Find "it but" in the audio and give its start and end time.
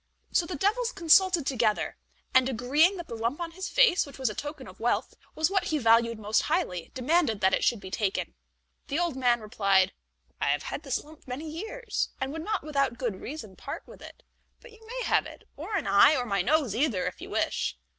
14.01-14.71